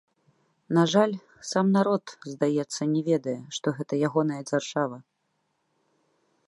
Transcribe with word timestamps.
На 0.77 0.83
жаль, 0.93 1.11
сам 1.49 1.65
народ, 1.77 2.03
здаецца, 2.35 2.81
не 2.95 3.01
ведае, 3.11 3.37
што 3.59 3.67
гэта 3.81 3.93
ягоная 4.09 4.41
дзяржава. 4.53 4.97